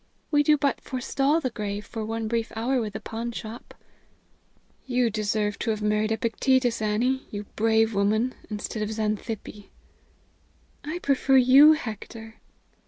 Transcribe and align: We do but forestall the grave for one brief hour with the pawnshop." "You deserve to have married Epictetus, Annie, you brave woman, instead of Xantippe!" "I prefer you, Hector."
We 0.31 0.41
do 0.41 0.57
but 0.57 0.81
forestall 0.81 1.41
the 1.41 1.51
grave 1.51 1.85
for 1.85 2.03
one 2.03 2.27
brief 2.27 2.51
hour 2.55 2.81
with 2.81 2.93
the 2.93 2.99
pawnshop." 2.99 3.75
"You 4.87 5.11
deserve 5.11 5.59
to 5.59 5.69
have 5.69 5.83
married 5.83 6.11
Epictetus, 6.11 6.81
Annie, 6.81 7.27
you 7.29 7.43
brave 7.55 7.93
woman, 7.93 8.33
instead 8.49 8.81
of 8.81 8.91
Xantippe!" 8.91 9.69
"I 10.83 10.97
prefer 11.03 11.37
you, 11.37 11.73
Hector." 11.73 12.37